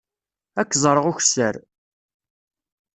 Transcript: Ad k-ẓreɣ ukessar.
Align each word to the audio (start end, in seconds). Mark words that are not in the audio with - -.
Ad 0.59 0.67
k-ẓreɣ 0.69 1.05
ukessar. 1.11 1.55